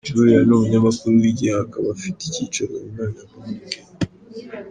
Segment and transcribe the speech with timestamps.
[0.13, 3.91] Julia ni umunyamakuru wigenga akaba afite icyicaro i Nairobi muri Kenya.